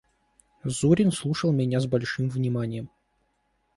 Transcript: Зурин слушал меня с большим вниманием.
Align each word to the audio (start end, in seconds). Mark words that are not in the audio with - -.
Зурин 0.63 1.11
слушал 1.11 1.51
меня 1.51 1.79
с 1.79 1.85
большим 1.85 2.27
вниманием. 2.27 2.89